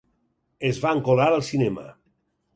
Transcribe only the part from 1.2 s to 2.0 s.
al cinema.